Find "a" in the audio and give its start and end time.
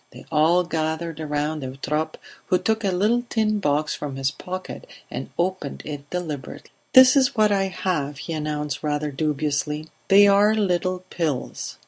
2.83-2.89